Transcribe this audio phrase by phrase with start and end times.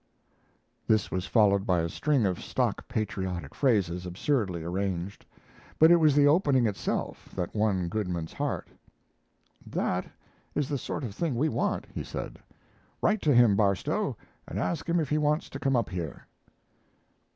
[0.87, 5.27] This was followed by a string of stock patriotic phrases absurdly arranged.
[5.77, 8.69] But it was the opening itself that won Goodman's heart.
[9.63, 10.07] "That
[10.55, 12.39] is the sort of thing we want," he said.
[12.99, 14.17] "Write to him, Barstow,
[14.47, 16.25] and ask him if he wants to come up here."